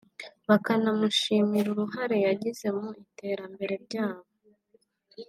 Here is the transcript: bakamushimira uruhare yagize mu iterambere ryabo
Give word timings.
bakamushimira 0.49 1.67
uruhare 1.73 2.17
yagize 2.27 2.67
mu 2.79 2.87
iterambere 3.03 3.73
ryabo 3.85 4.27